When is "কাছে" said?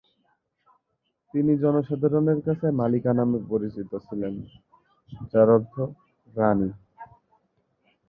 2.47-2.67